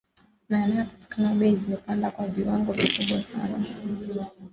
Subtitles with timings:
[0.49, 3.65] na yanapopatikana bei zimepanda kwa viwango vikubwa sana